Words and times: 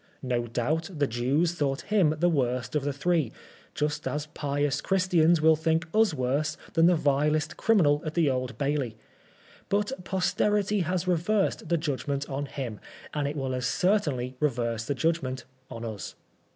No 0.23 0.47
doubt 0.47 0.89
the 0.97 1.05
Jews 1.05 1.53
thought 1.53 1.81
him 1.81 2.15
the 2.17 2.27
worst 2.27 2.75
of 2.75 2.83
the 2.83 2.91
three, 2.91 3.31
just 3.75 4.07
as 4.07 4.25
pious 4.25 4.81
Christians 4.81 5.41
will 5.43 5.55
think 5.55 5.85
us 5.93 6.11
worse 6.11 6.57
than 6.73 6.87
the 6.87 6.95
vilest 6.95 7.55
criminal 7.55 8.01
at 8.03 8.15
tke 8.15 8.33
Old 8.33 8.57
Bailey; 8.57 8.97
but 9.69 9.91
posterity 10.03 10.79
has 10.79 11.07
reversed 11.07 11.69
the 11.69 11.77
judgment 11.77 12.27
on 12.27 12.47
him, 12.47 12.79
and 13.13 13.27
it 13.27 13.35
will 13.35 13.53
as 13.53 13.67
cer 13.67 13.99
tainly 13.99 14.33
reverse 14.39 14.85
the 14.85 14.95
judgment 14.95 15.45
on 15.69 15.85
us. 15.85 16.15